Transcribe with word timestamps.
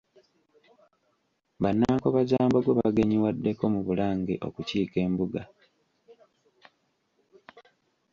Bannankobazambogo 1.61 2.69
bagenyiwaddeko 2.79 3.63
mu 3.73 3.81
Bulange 3.87 4.35
okukiika 4.47 4.97
embuga. 5.05 5.43